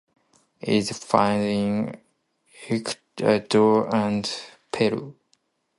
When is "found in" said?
0.97-1.95